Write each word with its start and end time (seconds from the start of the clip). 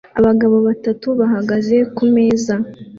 abagabo 0.19 0.55
batatu 0.67 1.07
bahagaze 1.19 1.77
ku 1.95 2.03
meza 2.15 2.53